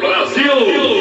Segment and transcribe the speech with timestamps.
[0.00, 0.97] Brasil.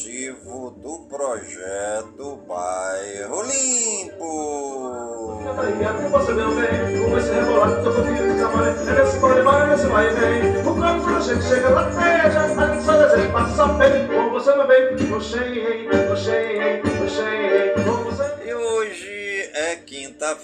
[0.00, 4.80] Informativo do projeto Bairro Limpo.
[5.54, 5.92] Bahia,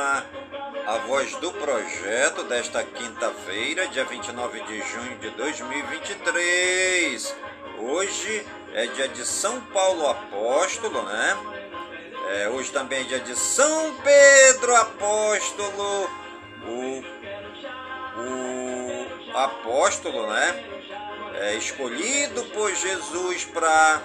[0.91, 7.33] A Voz do Projeto desta quinta-feira, dia 29 de junho de 2023.
[7.79, 11.37] Hoje é dia de São Paulo Apóstolo, né?
[12.31, 16.09] É, hoje também é dia de São Pedro Apóstolo,
[16.67, 17.01] o,
[19.31, 20.61] o apóstolo, né?
[21.35, 24.01] É escolhido por Jesus para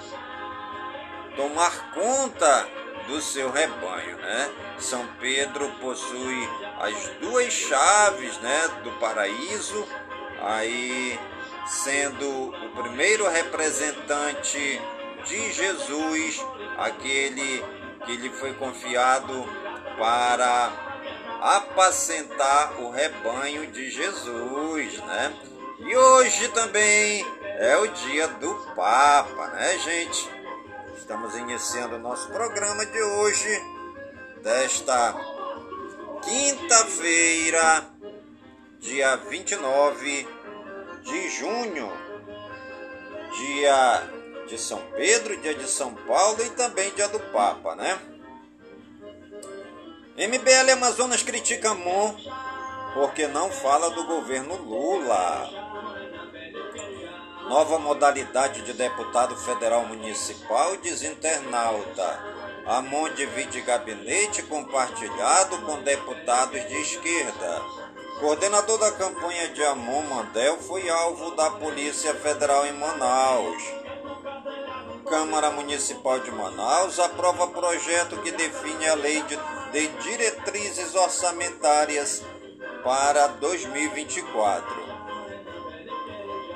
[1.34, 2.68] tomar conta
[3.08, 4.48] do seu rebanho, né?
[4.78, 6.48] São Pedro possui
[6.78, 9.86] as duas chaves, né, do paraíso,
[10.42, 11.18] aí
[11.66, 14.80] sendo o primeiro representante
[15.24, 16.44] de Jesus,
[16.78, 17.64] aquele
[18.04, 19.44] que lhe foi confiado
[19.98, 20.72] para
[21.40, 25.34] apacentar o rebanho de Jesus, né?
[25.78, 30.30] E hoje também é o dia do Papa, né, gente?
[30.96, 33.62] Estamos iniciando o nosso programa de hoje,
[34.42, 35.35] desta
[36.26, 37.88] quinta-feira,
[38.80, 40.28] dia 29
[41.02, 41.92] de junho,
[43.38, 44.02] dia
[44.48, 47.98] de São Pedro, dia de São Paulo e também dia do Papa, né?
[50.16, 52.16] MBL Amazonas critica MON
[52.94, 55.50] porque não fala do governo Lula.
[57.48, 62.35] Nova modalidade de deputado federal municipal diz internauta.
[62.66, 67.62] Amon divide gabinete compartilhado com deputados de esquerda.
[68.18, 73.62] Coordenador da campanha de Amon Mandel foi alvo da Polícia Federal em Manaus.
[75.08, 79.38] Câmara Municipal de Manaus aprova projeto que define a lei de,
[79.70, 82.24] de diretrizes orçamentárias
[82.82, 84.86] para 2024.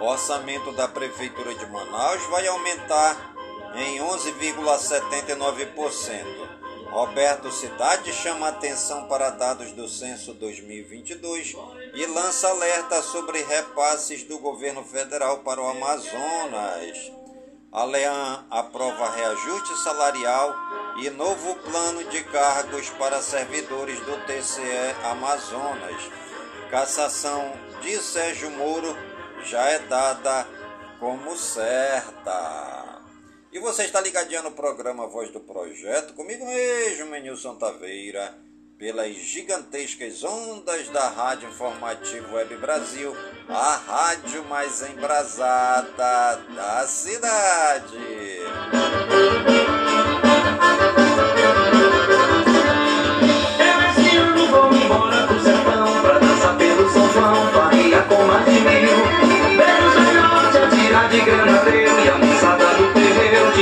[0.00, 3.29] O orçamento da Prefeitura de Manaus vai aumentar
[3.74, 6.60] em 11,79%.
[6.90, 11.54] Roberto Cidade chama atenção para dados do censo 2022
[11.94, 17.12] e lança alerta sobre repasses do governo federal para o Amazonas.
[17.70, 20.52] A Lean aprova reajuste salarial
[20.96, 26.10] e novo plano de cargos para servidores do TCE Amazonas.
[26.68, 28.96] Cassação de Sérgio Moro
[29.44, 30.44] já é dada
[30.98, 32.89] como certa.
[33.52, 38.32] E você está ligadinho no programa Voz do Projeto, comigo mesmo, Menilson Taveira,
[38.78, 43.12] pelas gigantescas ondas da Rádio Informativo Web Brasil,
[43.48, 47.98] a rádio mais embrasada da cidade.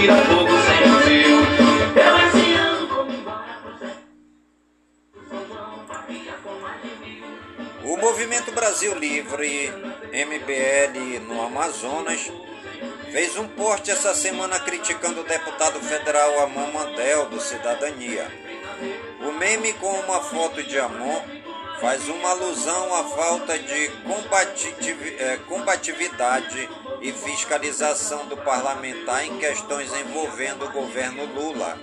[0.00, 0.78] Tira fogo sem
[1.96, 3.78] Eu esse ano embora pro
[5.28, 5.84] São João,
[6.44, 7.92] com mais de mil.
[7.92, 9.72] O Movimento Brasil Livre,
[10.12, 12.30] MBL no Amazonas,
[13.10, 18.30] fez um post essa semana criticando o deputado federal Amon Mandel, do Cidadania.
[19.20, 21.22] O meme com uma foto de Amon
[21.80, 23.90] faz uma alusão à falta de
[25.18, 26.68] eh, combatividade
[27.00, 31.78] e fiscalização do parlamentar em questões envolvendo o governo Lula.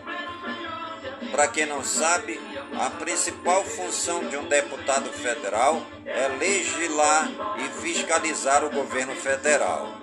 [1.31, 2.39] Para quem não sabe,
[2.79, 9.97] a principal função de um deputado federal é legislar e fiscalizar o governo federal.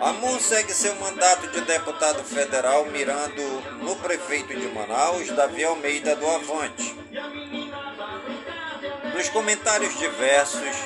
[0.00, 3.42] Amon segue seu mandato de deputado federal mirando
[3.82, 6.94] no prefeito de Manaus, Davi Almeida do Avante.
[9.14, 10.76] Nos comentários diversos,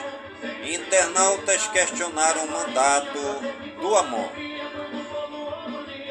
[0.63, 3.19] internautas questionaram o mandato
[3.81, 4.29] do Amon.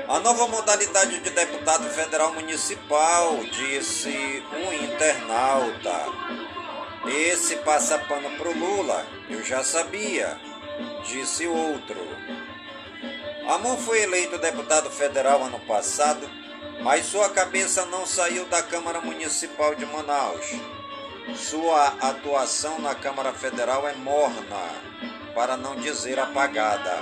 [0.08, 6.06] A nova modalidade de deputado federal municipal, disse um internauta.
[7.08, 10.42] Esse passa pano pro Lula, eu já sabia,
[11.06, 12.00] disse outro.
[13.48, 16.28] Amon foi eleito deputado federal ano passado,
[16.82, 20.77] mas sua cabeça não saiu da Câmara Municipal de Manaus.
[21.36, 24.72] Sua atuação na Câmara Federal é morna,
[25.36, 26.96] para não dizer apagada.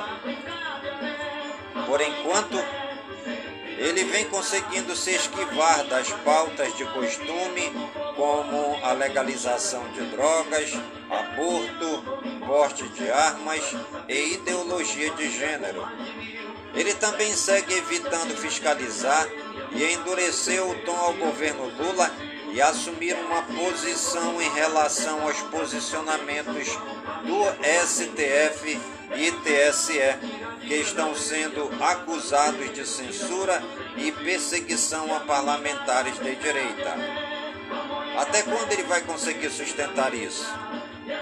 [1.86, 2.58] Por enquanto,
[3.78, 7.72] ele vem conseguindo se esquivar das pautas de costume,
[8.16, 10.72] como a legalização de drogas,
[11.10, 12.04] aborto,
[12.46, 13.76] porte de armas
[14.10, 15.88] e ideologia de gênero.
[16.74, 19.28] Ele também segue evitando fiscalizar
[19.72, 22.12] e endureceu o tom ao governo Lula
[22.56, 26.70] e assumir uma posição em relação aos posicionamentos
[27.26, 27.44] do
[27.86, 28.80] STF
[29.14, 30.00] e TSE,
[30.66, 33.62] que estão sendo acusados de censura
[33.98, 36.96] e perseguição a parlamentares de direita.
[38.18, 40.48] Até quando ele vai conseguir sustentar isso?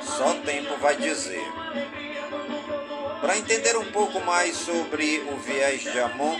[0.03, 1.43] Só tempo vai dizer.
[3.21, 6.37] Para entender um pouco mais sobre o viés de Amon,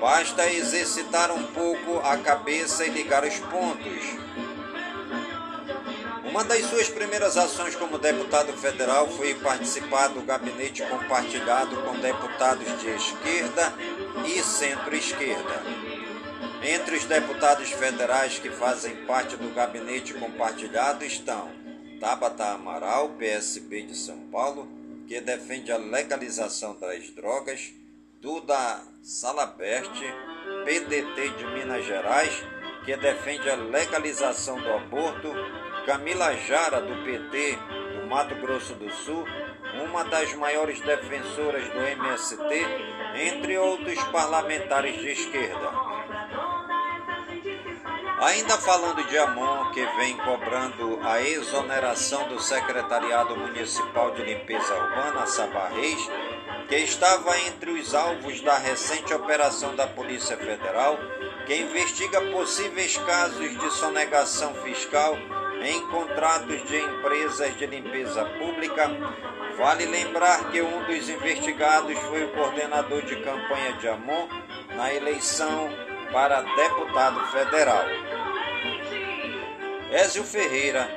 [0.00, 4.22] basta exercitar um pouco a cabeça e ligar os pontos.
[6.24, 12.80] Uma das suas primeiras ações como deputado federal foi participar do gabinete compartilhado com deputados
[12.80, 13.72] de esquerda
[14.26, 15.62] e centro-esquerda.
[16.64, 21.50] Entre os deputados federais que fazem parte do gabinete compartilhado estão
[22.00, 24.68] Tabata Amaral, PSB de São Paulo,
[25.06, 27.74] que defende a legalização das drogas,
[28.22, 30.14] Duda Salaberte,
[30.64, 32.32] PDT de Minas Gerais,
[32.84, 35.28] que defende a legalização do aborto,
[35.84, 37.58] Camila Jara, do PT
[37.96, 39.26] do Mato Grosso do Sul,
[39.84, 42.38] uma das maiores defensoras do MST,
[43.16, 45.91] entre outros parlamentares de esquerda.
[48.22, 55.26] Ainda falando de Amon, que vem cobrando a exoneração do Secretariado Municipal de Limpeza Urbana,
[55.26, 56.08] Sabarreis,
[56.68, 60.96] que estava entre os alvos da recente operação da Polícia Federal,
[61.46, 65.18] que investiga possíveis casos de sonegação fiscal
[65.60, 68.88] em contratos de empresas de limpeza pública.
[69.58, 74.28] Vale lembrar que um dos investigados foi o coordenador de campanha de Amon
[74.76, 77.84] na eleição para deputado federal.
[79.90, 80.88] Ézio Ferreira,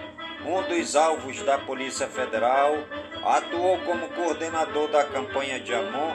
[0.45, 2.75] um dos alvos da Polícia Federal,
[3.23, 6.13] atuou como coordenador da campanha de Amon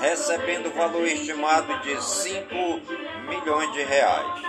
[0.00, 2.54] recebendo valor estimado de 5
[3.28, 4.42] milhões de reais.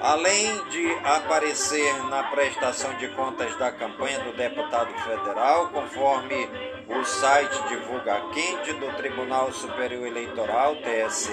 [0.00, 6.48] Além de aparecer na prestação de contas da campanha do deputado federal, conforme
[6.88, 11.32] o site divulga quente do Tribunal Superior Eleitoral, TSE,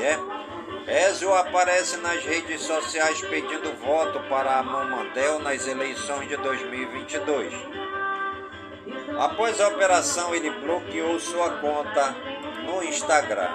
[0.88, 7.54] Ézio aparece nas redes sociais pedindo voto para a Mamandel nas eleições de 2022.
[9.18, 12.12] Após a operação, ele bloqueou sua conta
[12.66, 13.50] no Instagram.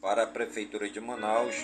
[0.00, 1.54] para a prefeitura de Manaus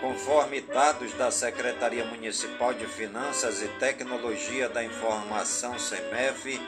[0.00, 6.58] conforme dados da Secretaria Municipal de Finanças e Tecnologia da Informação (CEMEF),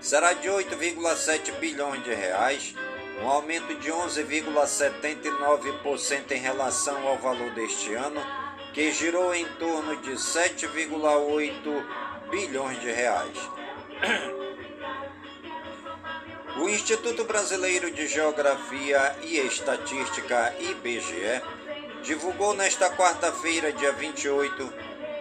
[0.00, 2.74] será de 8,7 bilhões de reais,
[3.22, 8.24] um aumento de 11,79% em relação ao valor deste ano,
[8.72, 11.84] que girou em torno de 7,8
[12.30, 13.36] bilhões de reais.
[16.60, 21.42] O Instituto Brasileiro de Geografia e Estatística, IBGE,
[22.02, 24.72] divulgou nesta quarta-feira, dia 28,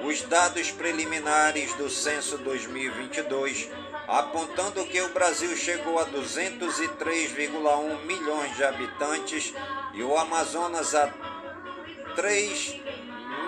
[0.04, 3.70] os dados preliminares do censo 2022,
[4.08, 9.54] apontando que o Brasil chegou a 203,1 milhões de habitantes
[9.94, 11.14] e o Amazonas a
[12.16, 12.82] 3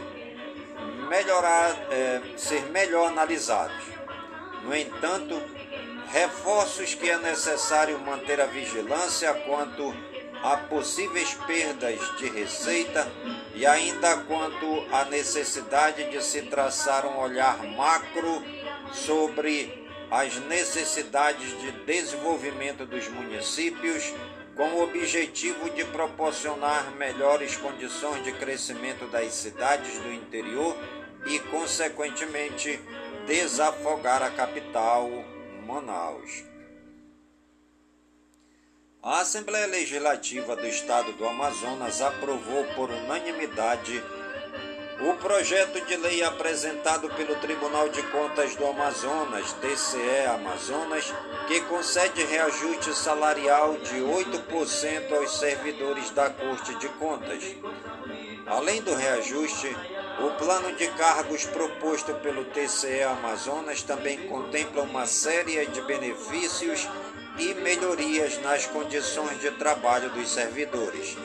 [1.08, 3.84] melhorar, é, ser melhor analisados.
[4.62, 5.40] No entanto,
[6.12, 9.94] reforços que é necessário manter a vigilância quanto
[10.42, 13.06] a possíveis perdas de receita
[13.54, 18.42] e ainda quanto à necessidade de se traçar um olhar macro
[18.92, 24.14] sobre as necessidades de desenvolvimento dos municípios
[24.54, 30.76] com o objetivo de proporcionar melhores condições de crescimento das cidades do interior
[31.26, 32.80] e, consequentemente,
[33.26, 35.10] desafogar a capital,
[35.66, 36.44] Manaus.
[39.02, 44.02] A Assembleia Legislativa do Estado do Amazonas aprovou por unanimidade
[45.00, 51.12] o projeto de lei apresentado pelo Tribunal de Contas do Amazonas, TCE Amazonas,
[51.46, 57.42] que concede reajuste salarial de 8% aos servidores da Corte de Contas.
[58.46, 59.76] Além do reajuste,
[60.18, 66.88] O plano de cargos proposto pelo TCE Amazonas também contempla uma série de benefícios
[67.38, 71.16] e melhorias nas condições de trabalho dos servidores.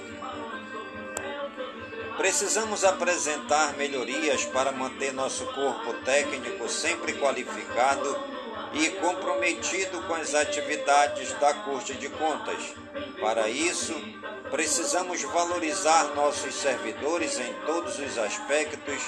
[2.17, 8.41] Precisamos apresentar melhorias para manter nosso corpo técnico sempre qualificado
[8.73, 12.73] e comprometido com as atividades da Corte de Contas.
[13.19, 13.93] Para isso,
[14.51, 19.01] precisamos valorizar nossos servidores em todos os aspectos,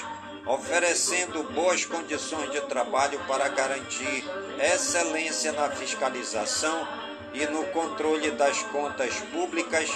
[0.46, 4.24] oferecendo boas condições de trabalho para garantir
[4.58, 6.88] excelência na fiscalização
[7.34, 9.90] e no controle das contas públicas,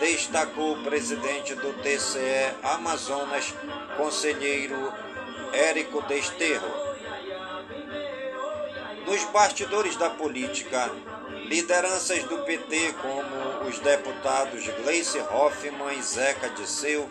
[0.00, 3.54] destacou o presidente do TCE Amazonas,
[3.96, 4.92] conselheiro
[5.52, 6.88] Érico Desterro.
[9.06, 10.90] Nos bastidores da política,
[11.48, 17.08] lideranças do PT, como os deputados Gleice Hoffmann e Zeca Disseu,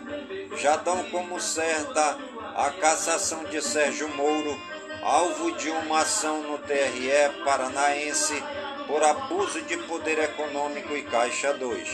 [0.56, 2.16] já dão como certa
[2.54, 4.56] a cassação de Sérgio Moro,
[5.02, 8.40] alvo de uma ação no TRE paranaense
[8.86, 11.88] por abuso de poder econômico e Caixa 2.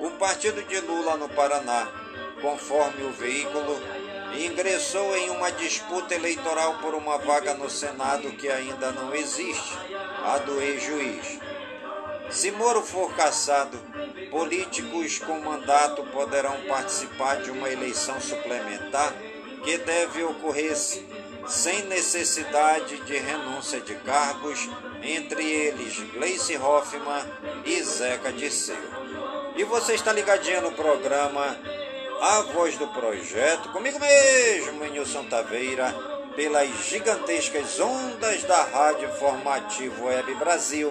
[0.00, 1.88] O partido de Lula no Paraná,
[2.42, 3.80] conforme o veículo,
[4.36, 9.78] ingressou em uma disputa eleitoral por uma vaga no Senado que ainda não existe,
[10.24, 11.38] a do ex-juiz.
[12.30, 13.78] Se Moro for cassado,
[14.30, 19.14] políticos com mandato poderão participar de uma eleição suplementar
[19.62, 20.74] que deve ocorrer
[21.46, 24.68] sem necessidade de renúncia de cargos,
[25.02, 27.24] entre eles Gleice Hoffmann
[27.64, 28.76] e Zeca Disseu.
[29.56, 31.56] E você está ligadinho no programa
[32.24, 35.94] a voz do projeto, comigo mesmo, Nilson Taveira,
[36.34, 40.90] pelas gigantescas ondas da Rádio Informativo Web Brasil,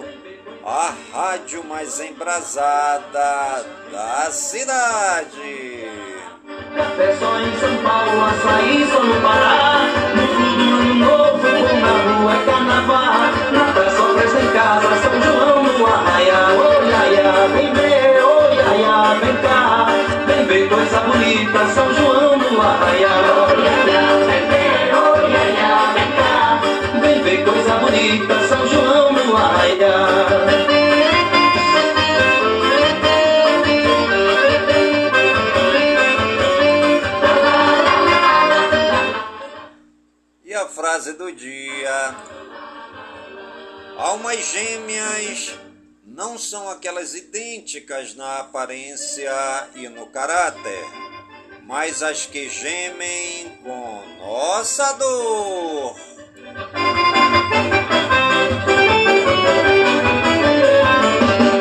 [0.64, 5.90] a rádio mais embrasada da cidade.
[6.76, 9.93] Café só em São Paulo, açaí só no Pará.
[21.14, 23.08] Bonita, São João no arraia.
[25.06, 29.94] Oi, ai, ai, vem ver, coisa bonita, São João no arraia.
[40.44, 42.14] E a frase do dia:
[43.96, 45.54] Almas gêmeas
[46.16, 49.32] não são aquelas idênticas na aparência
[49.74, 50.84] e no caráter,
[51.64, 55.96] mas as que gemem com nossa dor.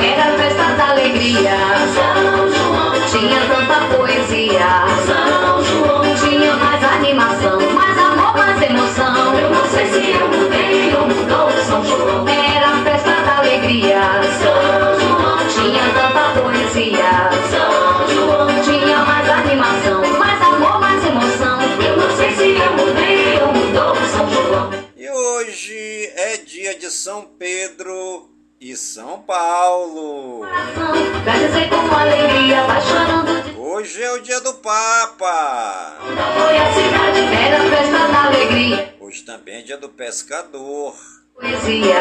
[0.03, 1.57] Era a festa da alegria.
[1.95, 4.85] São João tinha tanta poesia.
[5.07, 9.39] São João tinha mais animação, mais amor, mais emoção.
[9.39, 12.32] Eu não sei se eu mudei ou mudou São João.
[27.03, 28.29] São Pedro
[28.61, 30.45] e São Paulo.
[33.57, 35.97] Hoje é o dia do Papa.
[39.01, 40.95] Hoje também é dia do pescador.
[41.33, 41.99] Poesia,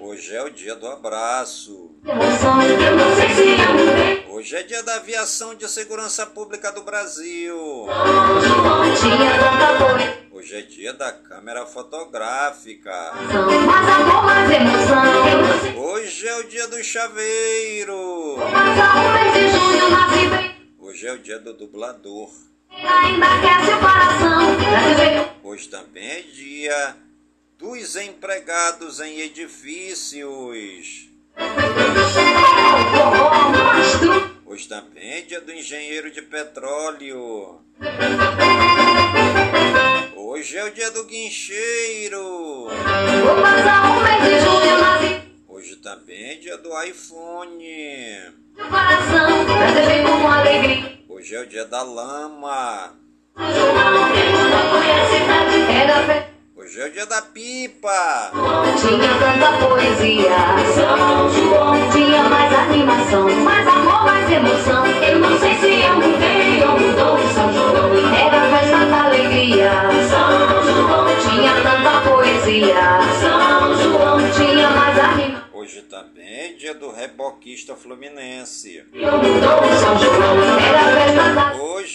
[0.00, 1.90] Hoje é o dia do abraço.
[4.30, 7.86] Hoje é dia da aviação de segurança pública do Brasil.
[10.32, 13.12] Hoje é dia da câmera fotográfica.
[15.76, 18.38] Hoje é o dia do chaveiro.
[20.78, 22.30] Hoje é o dia do dublador.
[25.42, 26.96] Hoje também é dia
[27.58, 31.08] dos empregados em edifícios.
[34.44, 37.60] Hoje também é dia do engenheiro de petróleo.
[40.16, 42.68] Hoje é o dia do guincheiro.
[45.48, 47.64] Hoje também é dia do iPhone.
[51.08, 52.94] Hoje é o dia da lama.
[56.64, 58.30] Hoje é o dia da pipa.
[58.80, 60.30] Tinha tanta poesia,
[60.74, 64.86] São João tinha mais animação, mais amor, mais emoção.
[64.86, 68.14] Eu não sei se eu mudei ou mudou São João.
[68.14, 69.70] Era a festa da alegria,
[70.08, 72.74] São João tinha tanta poesia,
[73.20, 75.44] São João tinha mais animação.
[75.52, 78.82] Hoje também é dia do reboquista fluminense.
[78.94, 80.58] Eu mudou São João.
[80.58, 81.53] Era a festa da Hoje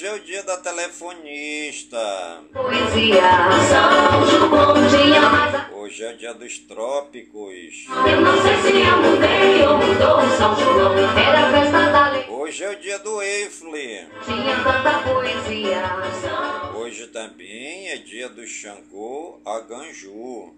[0.09, 2.43] é o dia da telefonista.
[2.51, 3.21] Poesia.
[3.69, 5.69] São João tinha mais a...
[5.71, 7.85] Hoje é o dia dos trópicos.
[7.87, 10.97] Eu não sei se eu mudei ou mudou São João.
[10.97, 12.31] Era a festa da.
[12.31, 14.07] Hoje é o dia do Eifle.
[14.25, 15.83] Tinha tanta poesia.
[16.19, 20.55] São Hoje também é dia do Xangô Aganju.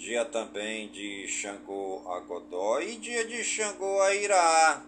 [0.00, 4.82] Dia também de Xangô Agodó e dia de Xangô Airá.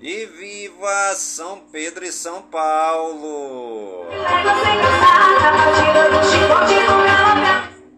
[0.00, 4.06] E viva São Pedro e São Paulo!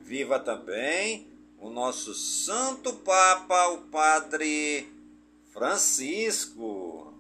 [0.05, 1.27] Viva também
[1.61, 4.89] o nosso Santo Papa, o Padre
[5.53, 7.13] Francisco.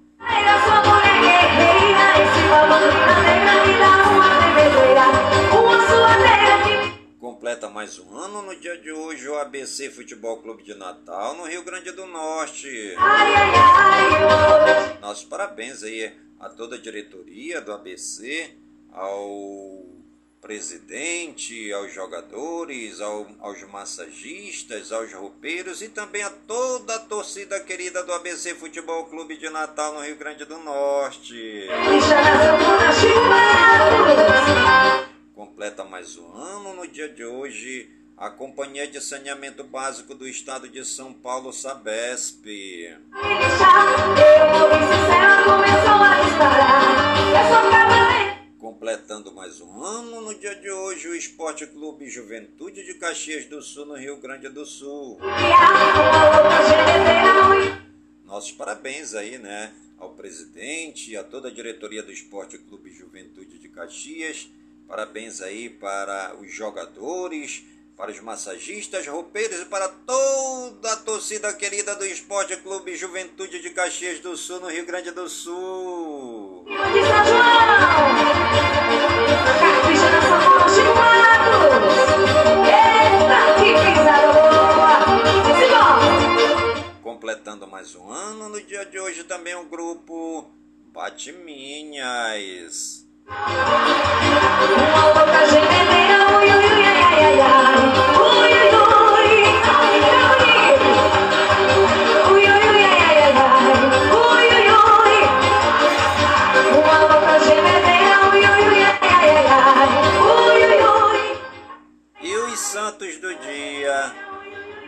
[7.38, 11.44] Completa mais um ano no dia de hoje o ABC Futebol Clube de Natal no
[11.44, 12.96] Rio Grande do Norte.
[15.00, 18.50] Nossos parabéns aí a toda a diretoria do ABC,
[18.92, 19.84] ao
[20.40, 28.02] presidente, aos jogadores, ao- aos massagistas, aos roupeiros e também a toda a torcida querida
[28.02, 31.68] do ABC Futebol Clube de Natal no Rio Grande do Norte.
[35.38, 40.68] Completa mais um ano no dia de hoje a Companhia de Saneamento Básico do Estado
[40.68, 42.44] de São Paulo, Sabesp.
[48.58, 53.62] Completando mais um ano no dia de hoje o Esporte Clube Juventude de Caxias do
[53.62, 55.20] Sul, no Rio Grande do Sul.
[58.24, 59.72] Nossos parabéns aí, né?
[59.98, 64.50] Ao presidente e a toda a diretoria do Esporte Clube Juventude de Caxias.
[64.88, 67.62] Parabéns aí para os jogadores,
[67.94, 73.68] para os massagistas, roupeiros e para toda a torcida querida do Esporte Clube Juventude de
[73.68, 76.64] Caxias do Sul, no Rio Grande do Sul.
[87.02, 90.50] Completando mais um ano, no dia de hoje também o grupo
[90.94, 93.04] Batiminhas.
[93.04, 93.07] E
[112.58, 114.14] os santos do dia,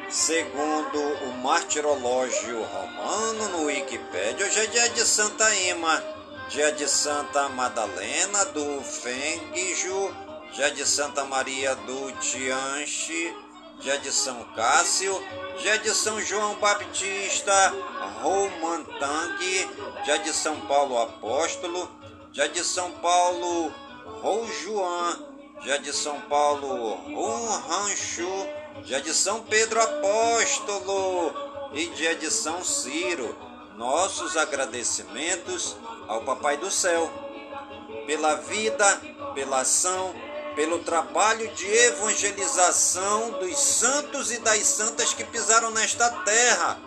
[0.09, 6.20] segundo o martirológio romano no Wikipédia, hoje é dia de Santa Ema,
[6.51, 10.13] dia de Santa Madalena do Fengiju,
[10.53, 13.33] dia de Santa Maria do Tianchi,
[13.79, 15.17] dia de São Cássio,
[15.61, 17.53] dia de São João Baptista,
[18.21, 19.39] Romantang,
[20.05, 21.89] dia de São Paulo Apóstolo,
[22.33, 23.73] dia de São Paulo
[24.21, 25.25] Roujuan,
[25.63, 26.99] dia de São Paulo
[27.69, 28.29] Rancho,
[28.83, 31.51] dia de São Pedro Apóstolo.
[31.73, 33.50] E dia de São Ciro.
[33.81, 35.75] Nossos agradecimentos
[36.07, 37.11] ao Papai do Céu
[38.07, 39.01] pela vida,
[39.35, 40.15] pela ação,
[40.55, 46.79] pelo trabalho de evangelização dos santos e das santas que pisaram nesta terra.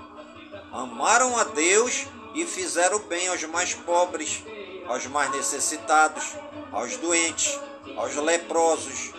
[0.71, 4.43] Amaram a Deus e fizeram bem aos mais pobres,
[4.85, 6.35] aos mais necessitados,
[6.71, 7.59] aos doentes,
[7.97, 9.13] aos leprosos,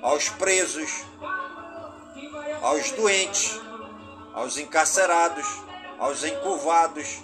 [0.00, 1.02] aos presos,
[2.62, 3.60] aos doentes,
[4.32, 5.63] aos encarcerados,
[5.98, 7.18] aos encurvados,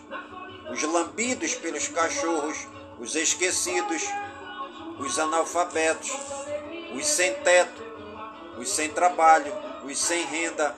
[0.70, 2.66] os lambidos pelos cachorros,
[2.98, 4.02] os esquecidos,
[4.98, 6.12] os analfabetos,
[6.94, 7.82] os sem teto,
[8.58, 9.52] os sem trabalho,
[9.84, 10.74] os sem renda,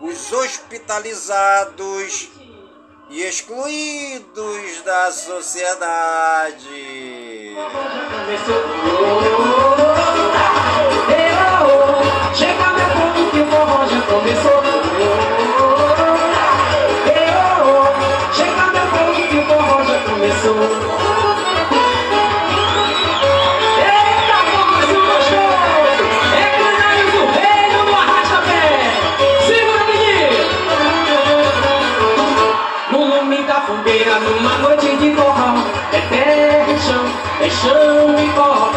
[0.00, 2.28] os hospitalizados
[3.10, 6.66] e excluídos da sociedade.
[12.34, 14.67] Chega meu povo que o forró já começou.
[34.20, 35.54] Numa noite de forró
[35.92, 37.04] É terra e chão,
[37.40, 38.67] é chão e pó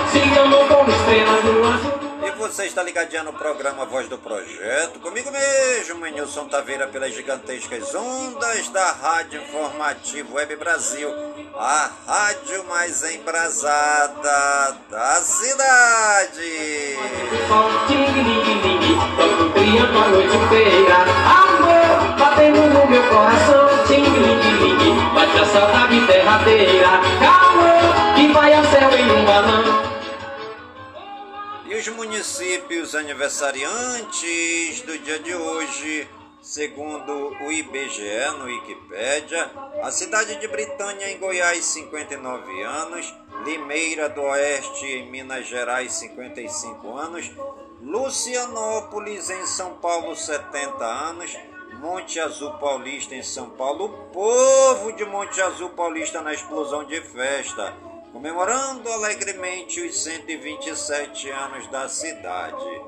[2.52, 8.68] você está ligadinho no programa Voz do Projeto, comigo mesmo, Nilson Taveira, pelas gigantescas ondas
[8.68, 11.10] da Rádio Informativo Web Brasil,
[11.56, 16.98] a rádio mais embrasada da cidade.
[21.24, 23.62] Amor, batendo no meu coração.
[25.16, 26.90] Bate a saudade derradeira.
[27.22, 29.91] Calma, que vai a céu em um balão.
[31.82, 36.08] Os municípios aniversariantes do dia de hoje,
[36.39, 39.50] segundo o IBGE no Wikipédia,
[39.82, 43.12] a cidade de Britânia em Goiás 59 anos,
[43.44, 47.32] Limeira do Oeste em Minas Gerais 55 anos,
[47.82, 51.36] Lucianópolis em São Paulo 70 anos,
[51.80, 57.02] Monte Azul Paulista em São Paulo, o povo de Monte Azul Paulista na explosão de
[57.02, 57.74] festa
[58.12, 62.82] comemorando alegremente os 127 anos da cidade.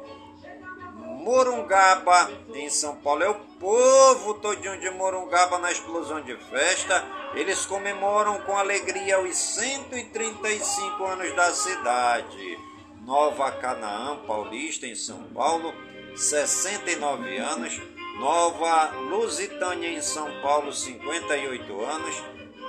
[1.24, 7.02] Morungaba, em São Paulo, é o povo todinho de Morungaba na explosão de festa.
[7.34, 12.60] Eles comemoram com alegria os 135 anos da cidade.
[13.06, 15.74] Nova Canaã Paulista, em São Paulo,
[16.16, 17.82] 69 anos.
[18.20, 22.16] Nova Lusitânia, em São Paulo, 58 anos.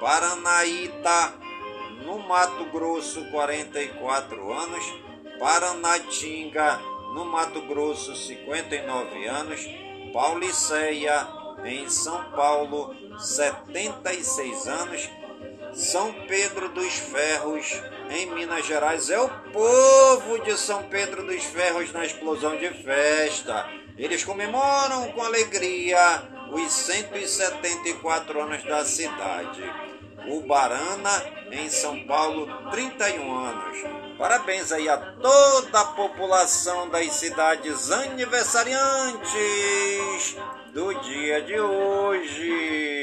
[0.00, 1.34] Paranaíta,
[2.02, 4.84] no Mato Grosso, 44 anos,
[5.38, 6.80] Paranatinga,
[7.14, 9.60] no Mato Grosso, 59 anos,
[10.12, 11.26] Pauliceia,
[11.64, 15.08] em São Paulo, 76 anos,
[15.72, 17.80] São Pedro dos Ferros,
[18.10, 19.10] em Minas Gerais.
[19.10, 23.68] É o povo de São Pedro dos Ferros na explosão de festa.
[23.96, 29.62] Eles comemoram com alegria os 174 anos da cidade.
[30.28, 33.78] Ubarana, em São Paulo, 31 anos.
[34.18, 40.36] Parabéns aí a toda a população das cidades aniversariantes
[40.72, 42.94] do dia de hoje.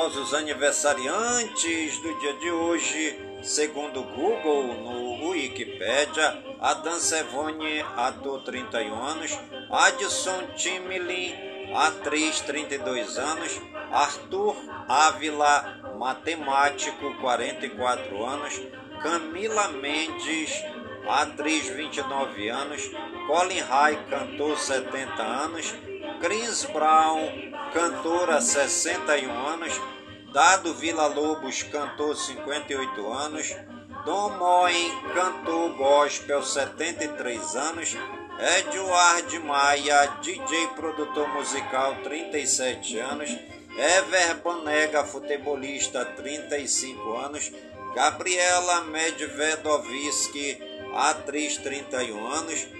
[0.00, 8.94] Famosos aniversariantes do dia de hoje, segundo o Google no Wikipedia, Adam Sevone, ator 31
[8.94, 9.38] anos,
[9.70, 11.34] Adson Timlin,
[11.74, 13.60] atriz 32 anos,
[13.92, 14.56] Arthur
[14.88, 18.58] Ávila, matemático 44 anos,
[19.02, 20.64] Camila Mendes,
[21.06, 22.90] atriz 29 anos,
[23.26, 25.74] Colin Ray, cantor 70 anos,
[26.20, 29.72] Chris Brown, cantora 61 anos,
[30.34, 33.56] Dado Vila Lobos, cantor 58 anos,
[34.04, 37.96] Dom Moen, cantor gospel 73 anos,
[38.58, 43.30] Eduard Maia, DJ produtor musical 37 anos,
[43.78, 47.50] Ever Banega, futebolista 35 anos,
[47.94, 50.58] Gabriela Medvedovski,
[50.94, 52.79] atriz 31 anos,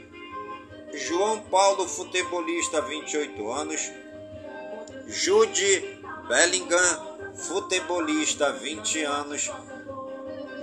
[0.92, 3.90] João Paulo, futebolista, 28 anos.
[5.06, 9.50] Jude Bellingham, futebolista, 20 anos.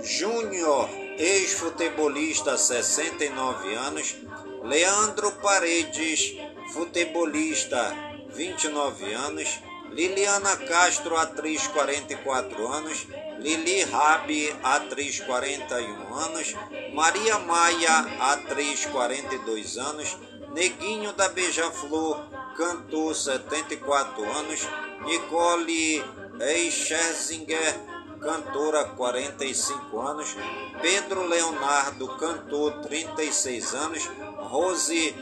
[0.02, 0.88] Júnior,
[1.18, 4.16] ex-futebolista, 69 anos.
[4.62, 6.36] Leandro Paredes,
[6.72, 7.94] futebolista,
[8.28, 9.60] 29 anos.
[9.90, 13.06] Liliana Castro, atriz, 44 anos.
[13.38, 16.54] Lili Rabi, atriz, 41 anos.
[16.92, 17.98] Maria Maia,
[18.32, 20.16] atriz, 42 anos.
[20.52, 24.60] Neguinho da Beija-Flor, cantor, 74 anos.
[25.04, 26.02] Nicole
[26.70, 27.74] Scherzinger,
[28.20, 30.36] cantora, 45 anos.
[30.82, 34.10] Pedro Leonardo, cantor, 36 anos.
[34.50, 35.14] Rose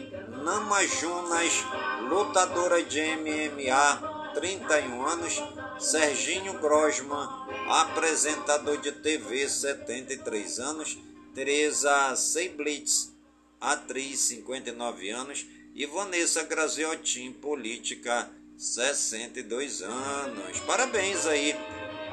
[0.42, 1.64] Namajunas,
[2.08, 5.42] lutadora de MMA, 31 anos.
[5.78, 7.28] Serginho Grosman,
[7.68, 10.98] apresentador de TV, 73 anos.
[11.34, 13.12] Teresa Seiblitz,
[13.60, 15.46] atriz, 59 anos.
[15.74, 20.60] E Vanessa Graziotin, política, 62 anos.
[20.60, 21.54] Parabéns aí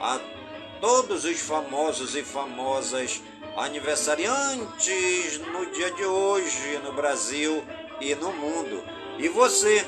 [0.02, 0.20] a
[0.82, 3.22] todos os famosos e famosas
[3.56, 7.64] aniversariantes no dia de hoje no Brasil
[8.02, 8.84] e no mundo.
[9.18, 9.86] E você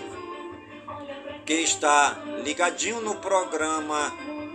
[1.45, 4.13] que está ligadinho no programa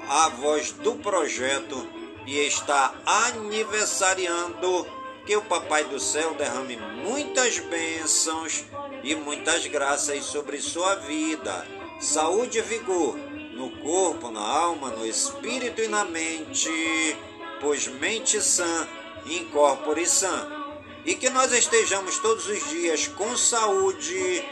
[0.08, 1.86] A Voz do Projeto
[2.26, 4.86] e está aniversariando,
[5.24, 8.64] que o Papai do Céu derrame muitas bênçãos
[9.02, 11.66] e muitas graças sobre sua vida,
[12.00, 13.16] saúde e vigor
[13.52, 17.16] no corpo, na alma, no espírito e na mente,
[17.60, 18.88] pois mente sã,
[19.26, 20.48] incorpore sã.
[21.04, 24.44] E que nós estejamos todos os dias com saúde,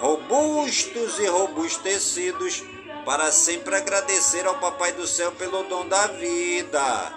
[0.00, 2.62] robustos e robustecidos,
[3.04, 7.12] para sempre agradecer ao Papai do Céu pelo dom da vida,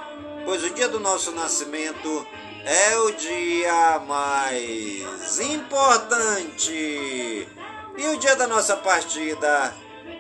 [0.45, 2.25] pois o dia do nosso nascimento
[2.65, 7.47] é o dia mais importante.
[7.97, 9.73] E o dia da nossa partida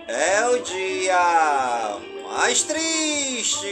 [0.07, 1.97] é o dia
[2.31, 3.67] mais triste.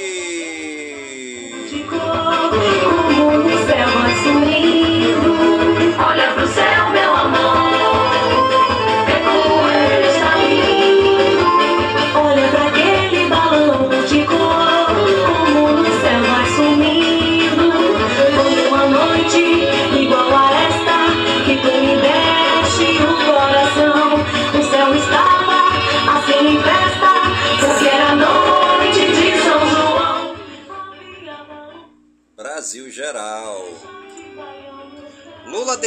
[1.90, 4.48] Como o céu azul
[6.00, 6.48] Olha pro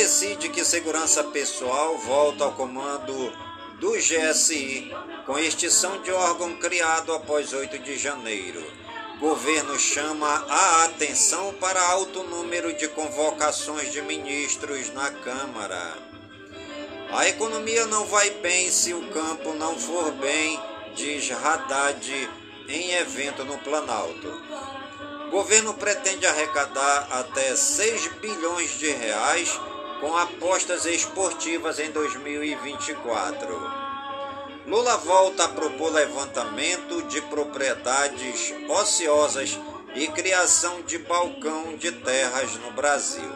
[0.00, 3.30] decide que segurança pessoal volta ao comando
[3.78, 4.90] do GSI,
[5.26, 8.64] com extinção de órgão criado após 8 de janeiro.
[9.18, 15.98] Governo chama a atenção para alto número de convocações de ministros na Câmara.
[17.12, 20.58] A economia não vai bem se o campo não for bem,
[20.96, 22.30] diz Haddad
[22.66, 24.42] em evento no Planalto.
[25.30, 29.60] Governo pretende arrecadar até 6 bilhões de reais
[30.00, 33.90] com apostas esportivas em 2024.
[34.66, 39.58] Lula volta a propor levantamento de propriedades ociosas
[39.94, 43.30] e criação de balcão de terras no Brasil.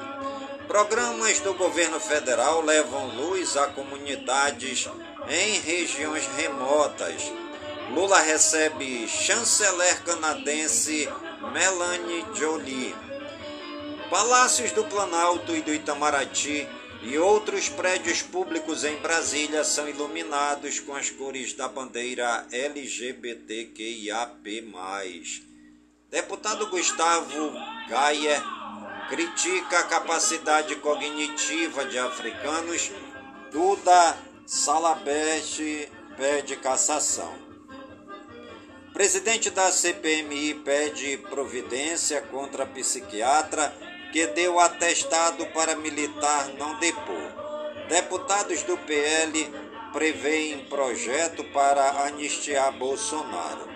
[0.66, 4.88] Programas do governo federal levam luz a comunidades
[5.28, 7.30] em regiões remotas.
[7.90, 11.08] Lula recebe chanceler canadense
[11.52, 12.94] Melanie Jolie.
[14.14, 16.68] Palácios do Planalto e do Itamaraty
[17.02, 24.38] e outros prédios públicos em Brasília são iluminados com as cores da bandeira LGBTQIAP+.
[26.08, 27.54] Deputado Gustavo
[27.88, 28.40] Gayer
[29.08, 32.92] critica a capacidade cognitiva de africanos.
[33.50, 37.34] Duda Salabete pede cassação.
[38.92, 43.74] Presidente da CPMI pede providência contra psiquiatra
[44.14, 47.32] que deu atestado para militar não depor.
[47.88, 49.52] Deputados do PL
[49.92, 53.68] prevêem projeto para anistiar Bolsonaro.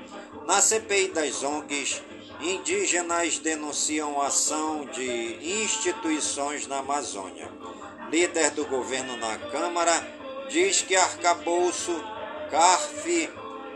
[0.46, 2.00] Na CPI das ONGs,
[2.40, 7.50] indígenas denunciam ação de instituições na Amazônia.
[8.08, 10.06] Líder do governo na Câmara
[10.48, 12.00] diz que arcabouço,
[12.48, 13.28] CARF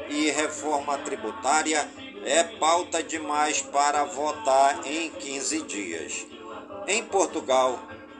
[0.09, 1.91] e reforma tributária
[2.25, 6.33] é pauta demais para votar em 15 dias.
[6.87, 7.79] Em Portugal,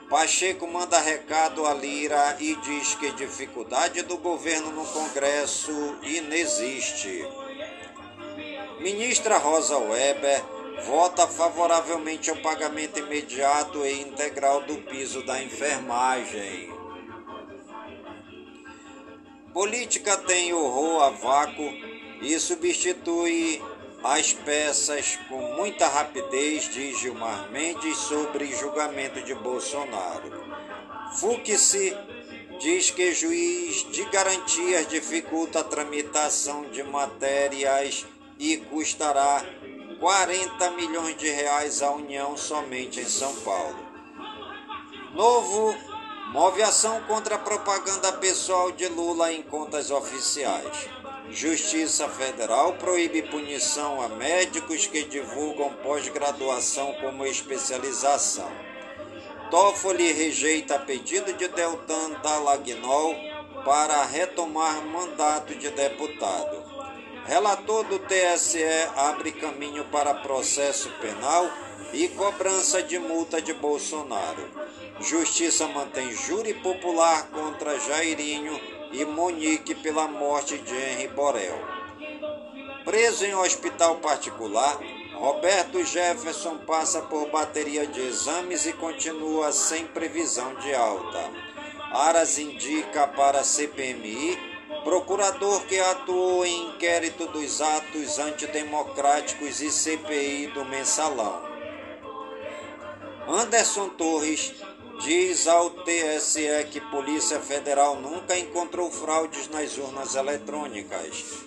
[0.09, 7.27] Pacheco manda recado a Lira e diz que dificuldade do governo no Congresso inexiste.
[8.79, 10.43] Ministra Rosa Weber
[10.85, 16.71] vota favoravelmente ao pagamento imediato e integral do piso da enfermagem.
[19.53, 21.69] Política tem horror a vácuo
[22.21, 23.61] e substitui
[24.03, 30.43] as peças com muita rapidez, diz Gilmar Mendes sobre julgamento de Bolsonaro.
[31.15, 31.75] Fux
[32.59, 38.05] diz que juiz de garantias dificulta a tramitação de matérias
[38.37, 39.41] e custará
[39.99, 43.87] 40 milhões de reais à União somente em São Paulo.
[45.13, 45.73] Novo
[46.33, 50.89] move ação contra a propaganda pessoal de Lula em contas oficiais.
[51.31, 58.51] Justiça Federal proíbe punição a médicos que divulgam pós-graduação como especialização.
[59.49, 63.15] Toffoli rejeita pedido de Deltan Dallagnol
[63.63, 66.61] para retomar mandato de deputado.
[67.25, 68.63] Relator do TSE
[68.95, 71.49] abre caminho para processo penal
[71.93, 74.49] e cobrança de multa de Bolsonaro.
[74.99, 78.59] Justiça mantém júri popular contra Jairinho
[78.93, 81.57] e Monique pela morte de Henry Borel.
[82.85, 84.79] Preso em hospital particular,
[85.15, 91.31] Roberto Jefferson passa por bateria de exames e continua sem previsão de alta.
[91.91, 94.37] Aras indica para a CPMI
[94.83, 101.41] procurador que atuou em inquérito dos atos antidemocráticos e CPI do mensalão.
[103.27, 104.53] Anderson Torres
[105.01, 111.43] diz ao TSE que Polícia Federal nunca encontrou fraudes nas urnas eletrônicas.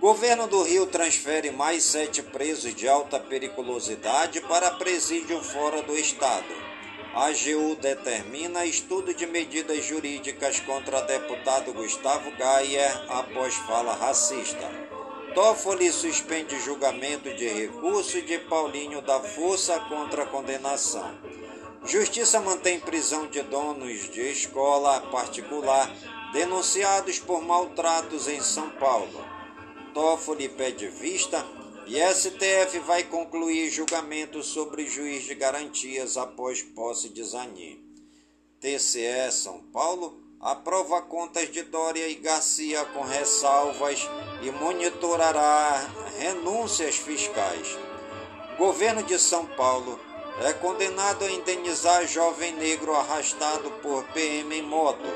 [0.00, 6.64] Governo do Rio transfere mais sete presos de alta periculosidade para presídio fora do estado.
[7.14, 14.68] A AGU determina estudo de medidas jurídicas contra deputado Gustavo Gaia após fala racista.
[15.34, 21.14] Toffoli suspende julgamento de recurso de Paulinho da Força contra a condenação.
[21.86, 25.94] Justiça mantém prisão de donos de escola particular
[26.32, 29.22] denunciados por maltratos em São Paulo.
[29.92, 31.44] Toffoli pede vista
[31.86, 37.78] e STF vai concluir julgamento sobre juiz de garantias após posse de Zanin.
[38.60, 44.08] TCE São Paulo aprova contas de Dória e Garcia com ressalvas
[44.42, 45.86] e monitorará
[46.18, 47.78] renúncias fiscais.
[48.56, 50.00] Governo de São Paulo
[50.40, 55.08] é condenado a indenizar jovem negro arrastado por PM em moto.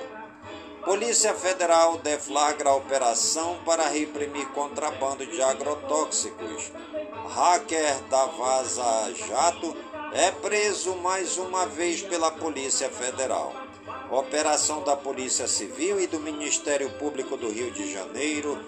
[0.84, 6.72] Polícia Federal deflagra a operação para reprimir contrabando de agrotóxicos.
[7.34, 9.76] Hacker da Vaza Jato
[10.12, 13.52] é preso mais uma vez pela Polícia Federal.
[14.10, 18.58] Operação da Polícia Civil e do Ministério Público do Rio de Janeiro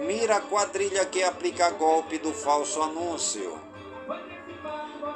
[0.00, 3.69] mira a quadrilha que aplica golpe do falso anúncio.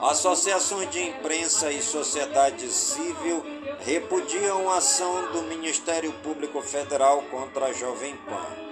[0.01, 3.45] Associações de imprensa e sociedade civil
[3.81, 8.65] repudiam a ação do Ministério Público Federal contra a Jovem Pan.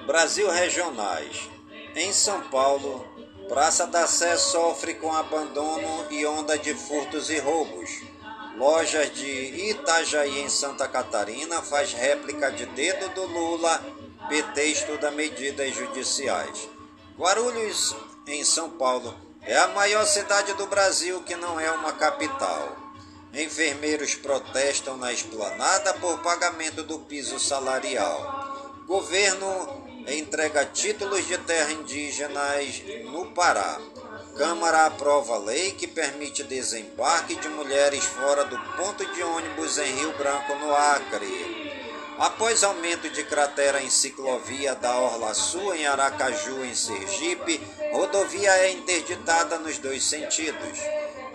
[0.06, 1.48] Brasil Regionais.
[1.94, 3.06] Em São Paulo,
[3.48, 7.90] Praça da Sé sofre com abandono e onda de furtos e roubos.
[8.56, 13.80] Lojas de Itajaí, em Santa Catarina, faz réplica de dedo do Lula,
[14.28, 16.68] PT estuda medidas judiciais.
[17.20, 17.94] Guarulhos,
[18.26, 22.74] em São Paulo, é a maior cidade do Brasil que não é uma capital.
[23.34, 28.74] Enfermeiros protestam na esplanada por pagamento do piso salarial.
[28.86, 33.78] Governo entrega títulos de terra indígenas no Pará.
[34.38, 40.16] Câmara aprova lei que permite desembarque de mulheres fora do ponto de ônibus em Rio
[40.16, 41.79] Branco, no Acre.
[42.20, 47.58] Após aumento de cratera em ciclovia da Orla Sul, em Aracaju, em Sergipe,
[47.92, 50.78] rodovia é interditada nos dois sentidos.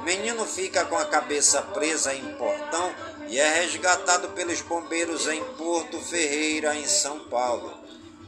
[0.03, 2.93] Menino fica com a cabeça presa em portão
[3.27, 7.73] e é resgatado pelos bombeiros em Porto Ferreira, em São Paulo.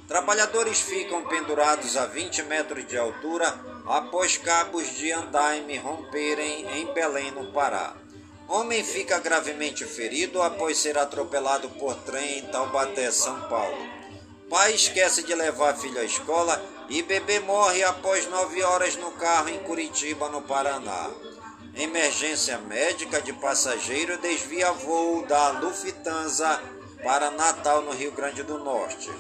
[0.08, 3.54] Trabalhadores ficam pendurados a 20 metros de altura
[3.86, 7.94] após cabos de andaime romperem em Belém, no Pará.
[8.50, 13.78] Homem fica gravemente ferido após ser atropelado por trem em Taubaté, São Paulo.
[14.50, 19.50] Pai esquece de levar filho à escola e bebê morre após nove horas no carro
[19.50, 21.12] em Curitiba, no Paraná.
[21.76, 26.62] Emergência médica de passageiro desvia voo da Lufthansa
[27.04, 29.12] para Natal, no Rio Grande do Norte.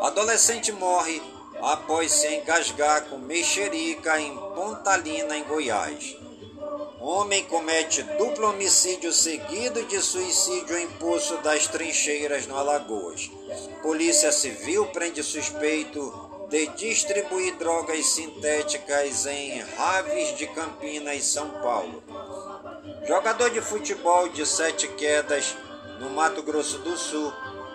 [0.00, 1.22] Adolescente morre
[1.60, 6.19] após se engasgar com mexerica em Pontalina, em Goiás.
[7.02, 13.30] Homem comete duplo homicídio seguido de suicídio em Poço das Trincheiras, no Alagoas.
[13.80, 22.02] Polícia Civil prende suspeito de distribuir drogas sintéticas em Raves de Campinas, São Paulo.
[23.08, 25.56] Jogador de futebol de sete quedas
[26.00, 27.32] no Mato Grosso do Sul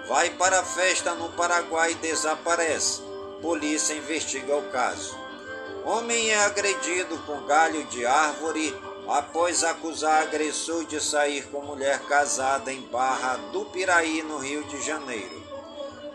[0.08, 3.02] vai para a festa no Paraguai e desaparece.
[3.42, 5.18] Polícia investiga o caso.
[5.84, 8.76] Homem é agredido com galho de árvore
[9.08, 14.82] após acusar agressor de sair com mulher casada em Barra do Piraí, no Rio de
[14.82, 15.44] Janeiro.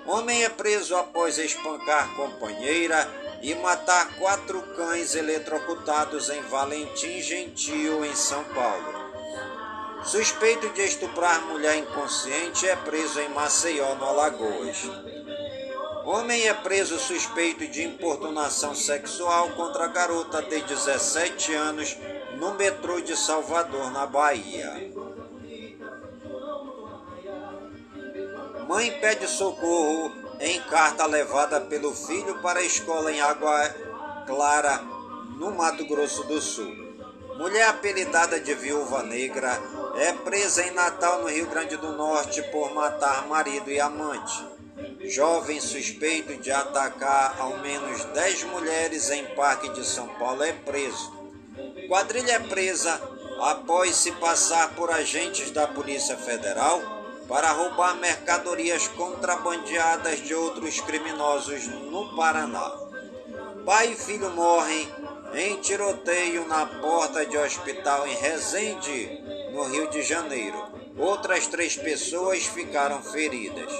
[0.07, 3.09] Homem é preso após espancar companheira
[3.43, 9.01] e matar quatro cães eletrocutados em Valentim Gentil, em São Paulo.
[10.05, 14.88] Suspeito de estuprar mulher inconsciente é preso em Maceió, no Alagoas.
[16.13, 21.97] Homem é preso suspeito de importunação sexual contra garota de 17 anos
[22.37, 24.93] no metrô de Salvador, na Bahia.
[28.67, 33.73] Mãe pede socorro em carta levada pelo filho para a escola em Água
[34.27, 34.79] Clara,
[35.39, 36.75] no Mato Grosso do Sul.
[37.37, 39.63] Mulher apelidada de Viúva Negra
[39.95, 44.49] é presa em Natal, no Rio Grande do Norte, por matar marido e amante.
[45.11, 51.13] Jovem suspeito de atacar ao menos 10 mulheres em Parque de São Paulo é preso.
[51.89, 53.03] Quadrilha é presa
[53.41, 56.81] após se passar por agentes da Polícia Federal
[57.27, 62.71] para roubar mercadorias contrabandeadas de outros criminosos no Paraná.
[63.67, 64.89] Pai e filho morrem
[65.35, 69.21] em tiroteio na porta de hospital em Resende,
[69.53, 70.69] no Rio de Janeiro.
[70.97, 73.73] Outras três pessoas ficaram feridas.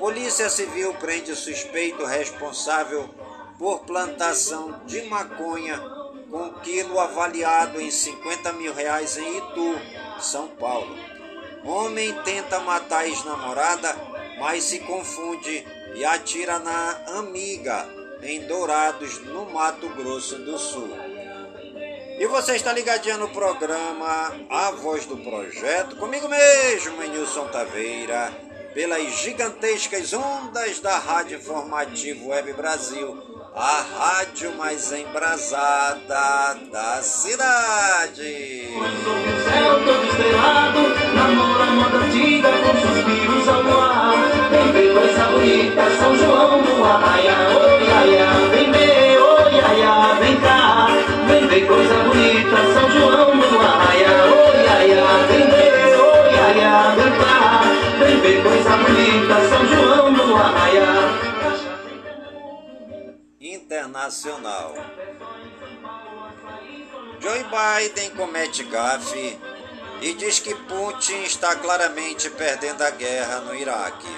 [0.00, 3.06] Polícia Civil prende suspeito responsável
[3.58, 5.78] por plantação de maconha
[6.30, 9.78] com quilo avaliado em 50 mil reais em Itu,
[10.18, 10.96] São Paulo.
[11.62, 13.94] Homem tenta matar ex-namorada,
[14.38, 17.86] mas se confunde e atira na amiga
[18.22, 20.96] em Dourados, no Mato Grosso do Sul.
[22.18, 29.20] E você está ligadinho no programa A Voz do Projeto, comigo mesmo, Nilson Taveira, pelas
[29.20, 33.18] gigantescas ondas da Rádio Informativo Web Brasil,
[33.54, 38.68] a rádio mais embrasada da cidade.
[46.00, 50.86] São João no arraia, oi, iaia, vem ver, oi, iaia, vem cá.
[51.26, 53.29] Vem ver coisa bonita, São João
[64.10, 64.74] Internacional.
[67.20, 69.38] Joe Biden comete gafe
[70.02, 74.08] e diz que Putin está claramente perdendo a guerra no Iraque.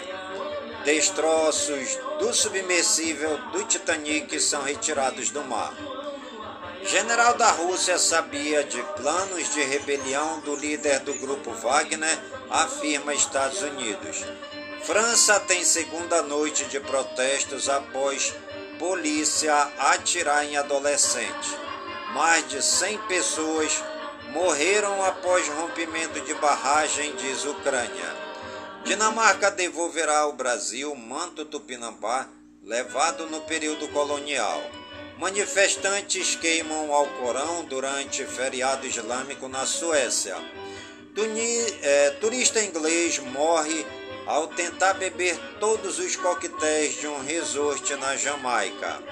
[0.85, 5.75] Destroços do submersível do Titanic são retirados do mar.
[6.85, 12.19] General da Rússia sabia de planos de rebelião do líder do grupo Wagner,
[12.51, 14.25] afirma Estados Unidos.
[14.85, 18.35] França tem segunda noite de protestos após
[18.83, 21.57] polícia atirar em adolescente.
[22.15, 23.81] Mais de 100 pessoas
[24.33, 28.17] morreram após rompimento de barragem, diz Ucrânia.
[28.83, 32.29] Dinamarca devolverá ao Brasil manto tupinambá
[32.65, 34.61] levado no período colonial.
[35.17, 40.35] Manifestantes queimam Alcorão durante feriado islâmico na Suécia.
[41.83, 43.87] É, turista inglês morre
[44.27, 49.03] ao tentar beber todos os coquetéis de um resort na Jamaica.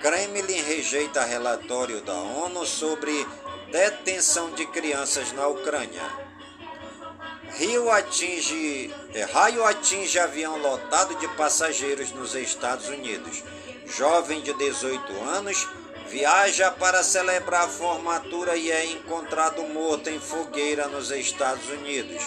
[0.00, 3.26] Kremlin rejeita relatório da ONU sobre
[3.70, 6.02] detenção de crianças na Ucrânia.
[7.54, 13.42] Rio atinge, é, raio atinge avião lotado de passageiros nos Estados Unidos.
[13.86, 15.66] Jovem de 18 anos
[16.08, 22.22] viaja para celebrar a formatura e é encontrado morto em fogueira nos Estados Unidos.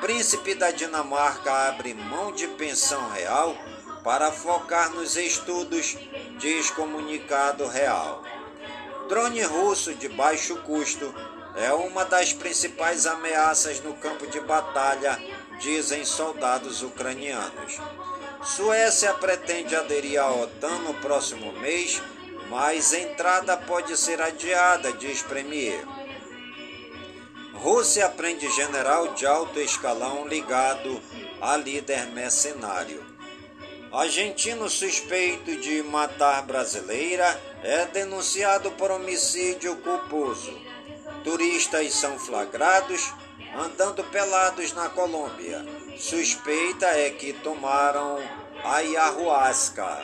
[0.00, 3.56] Príncipe da Dinamarca abre mão de pensão real
[4.04, 5.96] para focar nos estudos,
[6.38, 8.22] diz comunicado real.
[9.08, 11.14] Drone russo de baixo custo
[11.56, 15.18] é uma das principais ameaças no campo de batalha,
[15.58, 17.80] dizem soldados ucranianos.
[18.44, 22.02] Suécia pretende aderir à OTAN no próximo mês,
[22.50, 25.84] mas entrada pode ser adiada, diz Premier.
[27.62, 31.00] Rússia prende general de alto escalão ligado
[31.40, 33.04] a líder mercenário.
[33.92, 40.52] Argentino suspeito de matar brasileira é denunciado por homicídio culposo.
[41.24, 43.12] Turistas são flagrados
[43.58, 45.64] andando pelados na Colômbia.
[45.98, 48.18] Suspeita é que tomaram
[48.64, 50.02] ayahuasca.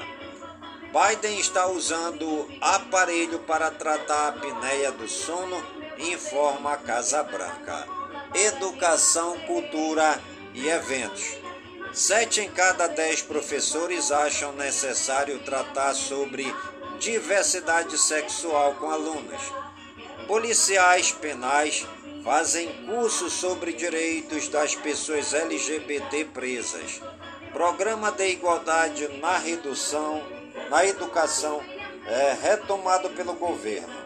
[0.93, 7.87] Biden está usando aparelho para tratar a apneia do sono informa a Casa Branca.
[8.35, 10.21] Educação, cultura
[10.55, 11.37] e eventos.
[11.93, 16.55] Sete em cada dez professores acham necessário tratar sobre
[16.99, 19.43] diversidade sexual com alunos.
[20.27, 21.87] Policiais penais
[22.25, 27.01] fazem cursos sobre direitos das pessoas LGBT presas.
[27.53, 30.23] Programa de igualdade na redução,
[30.71, 31.63] na educação
[32.07, 34.02] é retomado pelo governo.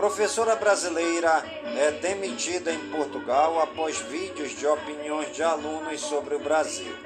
[0.00, 1.44] Professora brasileira
[1.76, 6.96] é demitida em Portugal após vídeos de opiniões de alunos sobre o Brasil.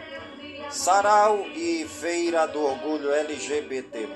[0.70, 4.08] Sarau e Feira do Orgulho LGBT+,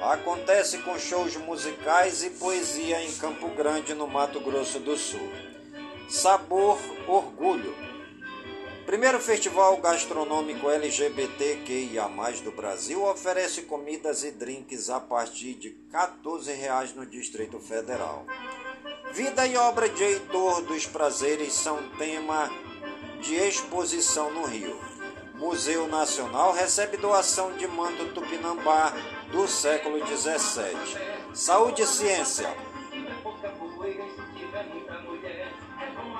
[0.00, 5.32] acontece com shows musicais e poesia em Campo Grande, no Mato Grosso do Sul.
[6.08, 7.72] Sabor Orgulho
[8.92, 12.10] Primeiro Festival Gastronômico LGBTQIA+,
[12.44, 15.76] do Brasil oferece comidas e drinks a partir de R$
[16.22, 18.26] 14,00 no Distrito Federal.
[19.14, 22.50] Vida e obra de Heitor dos Prazeres são tema
[23.22, 24.78] de exposição no Rio.
[25.36, 28.92] Museu Nacional recebe doação de manto tupinambá
[29.30, 31.32] do século XVII.
[31.32, 32.54] Saúde e ciência.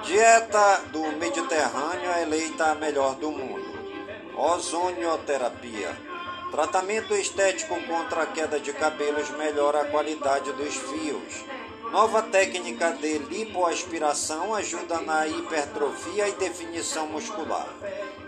[0.05, 3.72] Dieta do Mediterrâneo é eleita a melhor do mundo.
[4.36, 5.96] Ozonioterapia.
[6.50, 11.44] Tratamento estético contra a queda de cabelos melhora a qualidade dos fios.
[11.92, 17.68] Nova técnica de lipoaspiração ajuda na hipertrofia e definição muscular.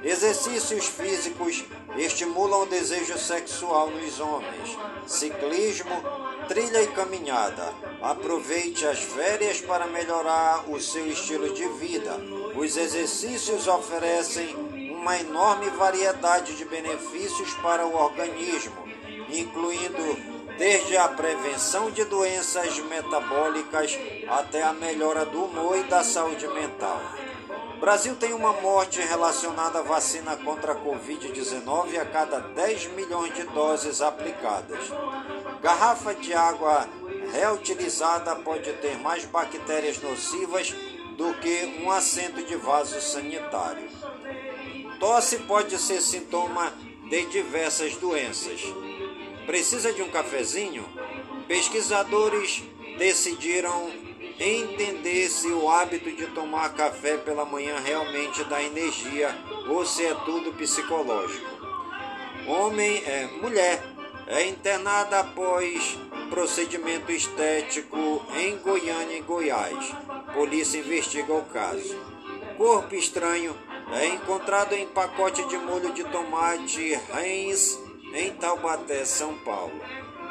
[0.02, 1.64] Exercícios físicos
[1.96, 4.78] estimulam o desejo sexual nos homens.
[5.06, 6.02] Ciclismo,
[6.48, 7.72] trilha e caminhada.
[8.02, 12.16] Aproveite as férias para melhorar o seu estilo de vida.
[12.56, 14.54] Os exercícios oferecem
[14.90, 18.88] uma enorme variedade de benefícios para o organismo,
[19.28, 26.46] incluindo desde a prevenção de doenças metabólicas até a melhora do humor e da saúde
[26.48, 27.00] mental.
[27.80, 33.42] Brasil tem uma morte relacionada à vacina contra a Covid-19 a cada 10 milhões de
[33.44, 34.90] doses aplicadas.
[35.60, 36.88] Garrafa de água
[37.32, 40.74] reutilizada pode ter mais bactérias nocivas
[41.16, 43.88] do que um assento de vaso sanitário.
[44.98, 46.72] Tosse pode ser sintoma
[47.08, 48.60] de diversas doenças.
[49.46, 50.84] Precisa de um cafezinho?
[51.46, 52.62] Pesquisadores
[52.98, 53.90] decidiram
[54.38, 59.34] entender se o hábito de tomar café pela manhã realmente dá energia
[59.68, 61.54] ou se é tudo psicológico.
[62.46, 63.82] Homem, é, mulher,
[64.26, 65.98] é internada após
[66.30, 69.94] procedimento estético em Goiânia e Goiás.
[70.32, 71.96] Polícia investiga o caso.
[72.56, 73.56] Corpo estranho
[73.92, 77.78] é encontrado em pacote de molho de tomate Heinz
[78.14, 79.80] em Taubaté, São Paulo.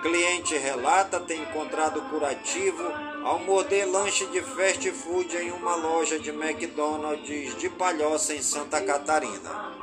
[0.01, 2.84] Cliente relata ter encontrado curativo
[3.24, 8.82] ao morder lanche de fast food em uma loja de McDonald's de Palhoça, em Santa
[8.82, 9.74] Catarina.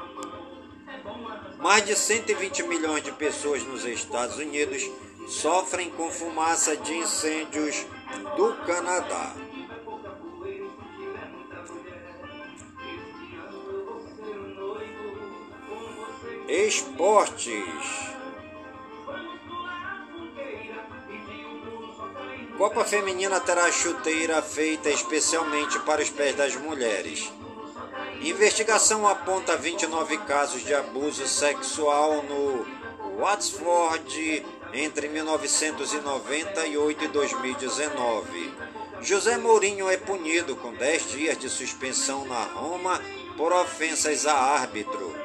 [1.59, 4.91] Mais de 120 milhões de pessoas nos Estados Unidos
[5.26, 7.86] sofrem com fumaça de incêndios
[8.36, 9.34] do Canadá.
[16.49, 18.19] Esportes.
[22.61, 27.32] Copa Feminina terá chuteira feita especialmente para os pés das mulheres.
[28.20, 32.66] Investigação aponta 29 casos de abuso sexual no
[33.18, 34.44] Watford
[34.74, 38.52] entre 1998 e 2019.
[39.00, 43.00] José Mourinho é punido com 10 dias de suspensão na Roma
[43.38, 45.16] por ofensas a árbitro.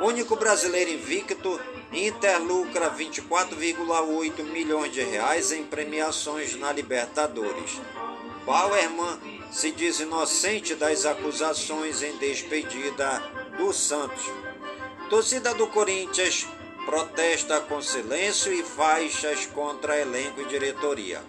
[0.00, 1.60] Único brasileiro invicto,
[1.94, 7.80] Inter lucra 24,8 milhões de reais em premiações na Libertadores.
[8.44, 9.16] Bauerman
[9.52, 13.22] se diz inocente das acusações em despedida
[13.56, 14.24] do Santos.
[15.08, 16.48] Torcida do Corinthians
[16.84, 21.22] protesta com silêncio e faixas contra elenco e diretoria.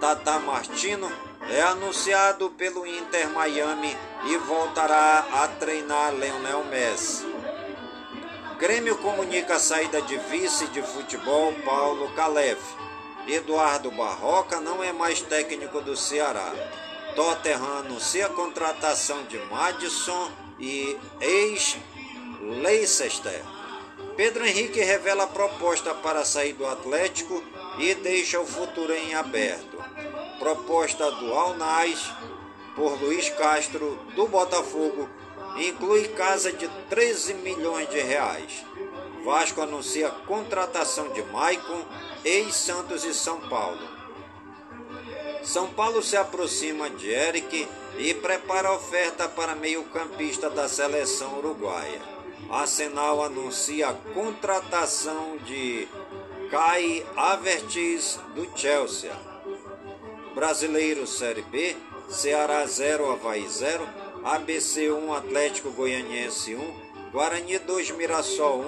[0.00, 1.12] Tata Martino
[1.50, 3.94] é anunciado pelo Inter Miami
[4.24, 7.27] e voltará a treinar Leonel Messi.
[8.58, 12.60] Grêmio comunica a saída de vice de futebol Paulo Calef.
[13.28, 16.52] Eduardo Barroca não é mais técnico do Ceará.
[17.14, 21.80] Tottenham anuncia a contratação de Madison e ex-Leicester.
[24.16, 27.40] Pedro Henrique revela a proposta para sair do Atlético
[27.78, 29.78] e deixa o futuro em aberto.
[30.40, 32.12] Proposta do Alnais
[32.74, 35.08] por Luiz Castro do Botafogo
[35.58, 38.64] inclui casa de 13 milhões de reais.
[39.24, 41.84] Vasco anuncia contratação de Maicon,
[42.24, 43.98] ex-Santos e São Paulo.
[45.42, 52.00] São Paulo se aproxima de Eric e prepara oferta para meio-campista da seleção uruguaia.
[52.50, 55.88] Arsenal anuncia a contratação de
[56.50, 59.12] Kai Havertz do Chelsea.
[60.34, 61.76] Brasileiro Série B,
[62.08, 63.86] Ceará 0, Havaí 0,
[64.24, 68.64] ABC 1, Atlético Goianiense 1, Guarani 2, Mirassol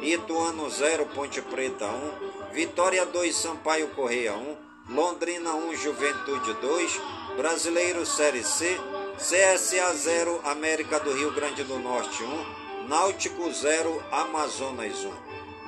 [0.00, 4.56] 1, Ituano 0, Ponte Preta 1, Vitória 2, Sampaio Correia 1,
[4.90, 7.00] Londrina 1, Juventude 2,
[7.36, 8.78] Brasileiro Série C,
[9.16, 15.12] CSA 0, América do Rio Grande do Norte 1, Náutico 0, Amazonas 1,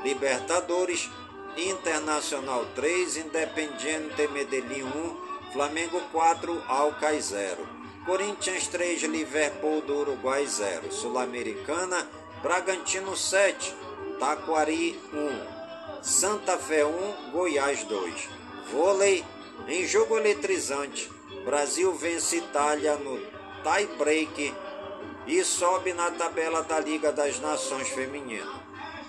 [0.04, 1.10] Libertadores,
[1.56, 7.79] Internacional 3, Independiente Medellín 1, Flamengo 4, Alcai 0.
[8.10, 10.90] Corinthians 3, Liverpool do Uruguai 0.
[10.90, 12.08] Sul-Americana,
[12.42, 13.72] Bragantino 7,
[14.18, 16.02] Taquari 1.
[16.02, 18.28] Santa Fé 1, Goiás 2.
[18.72, 19.24] Vôlei,
[19.68, 21.08] em jogo eletrizante,
[21.44, 23.16] Brasil vence Itália no
[23.62, 24.52] tie break
[25.28, 28.60] e sobe na tabela da Liga das Nações Feminino.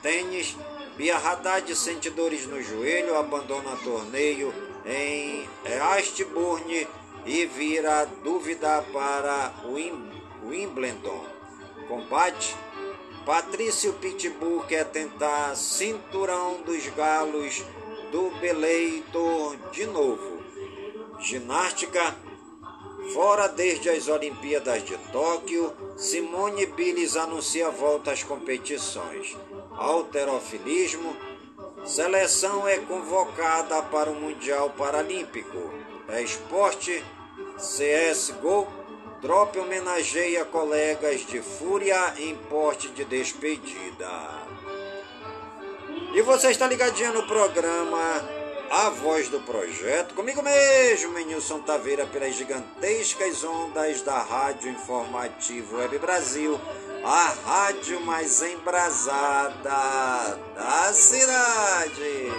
[0.04, 0.56] Tênis,
[0.95, 4.54] Bia Haddad sente dores no joelho, abandona torneio
[4.86, 5.49] em
[5.95, 6.88] Astburn
[7.26, 9.54] e vira dúvida para
[10.44, 11.26] Wimbledon.
[11.88, 12.56] Combate,
[13.26, 17.64] Patrício Pitbull quer tentar cinturão dos galos
[18.12, 20.42] do Beleitor de novo.
[21.20, 22.16] Ginástica,
[23.14, 29.36] Fora desde as Olimpíadas de Tóquio, Simone Biles anuncia volta às competições.
[29.72, 31.16] Alterofilismo,
[31.84, 35.81] seleção é convocada para o Mundial Paralímpico.
[36.12, 37.03] É esporte,
[37.57, 38.68] CSGO,
[39.22, 44.09] Drop homenageia colegas de Fúria em porte de despedida.
[46.14, 47.99] E você está ligadinho no programa
[48.72, 55.99] a voz do projeto, comigo mesmo, Nilson Taveira, pelas gigantescas ondas da Rádio Informativo Web
[55.99, 56.59] Brasil,
[57.03, 59.59] a rádio mais embrasada
[60.55, 62.32] da cidade.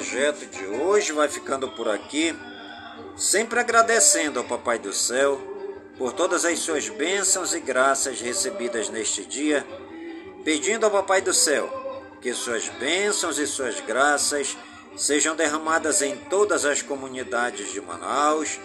[0.00, 2.34] Projeto de hoje vai ficando por aqui,
[3.18, 5.38] sempre agradecendo ao Papai do Céu
[5.98, 9.62] por todas as suas bênçãos e graças recebidas neste dia,
[10.42, 11.68] pedindo ao Papai do Céu
[12.22, 14.56] que suas bênçãos e suas graças
[14.96, 18.58] sejam derramadas em todas as comunidades de Manaus,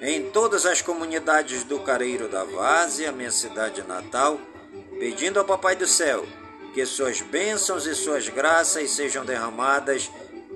[0.00, 4.38] em todas as comunidades do Careiro da Várzea, minha cidade natal,
[5.00, 6.24] pedindo ao Papai do Céu
[6.72, 10.10] que suas bênçãos e suas graças sejam derramadas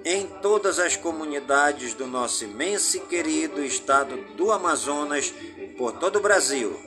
[0.05, 5.33] em todas as comunidades do nosso imenso e querido estado do Amazonas,
[5.77, 6.79] por todo o Brasil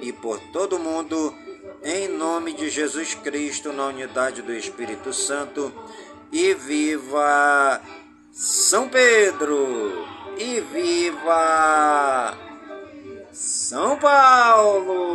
[0.00, 1.34] e por todo o mundo,
[1.82, 5.72] em nome de Jesus Cristo, na unidade do Espírito Santo,
[6.30, 7.80] e viva
[8.32, 10.06] São Pedro!
[10.38, 12.36] E viva
[13.32, 15.12] São Paulo!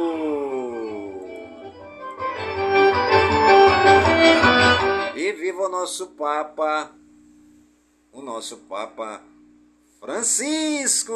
[5.15, 6.91] E viva o nosso Papa,
[8.11, 9.21] o nosso Papa
[9.99, 11.13] Francisco.